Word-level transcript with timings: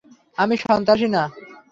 আমি 0.37 0.55
সন্ত্রাসী 0.63 1.07
না। 1.07 1.23